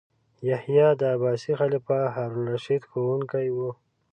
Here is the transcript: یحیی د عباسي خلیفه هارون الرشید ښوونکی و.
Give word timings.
یحیی 0.49 0.87
د 0.99 1.01
عباسي 1.15 1.51
خلیفه 1.59 1.97
هارون 2.13 2.45
الرشید 2.47 2.81
ښوونکی 2.89 3.47
و. 3.55 3.57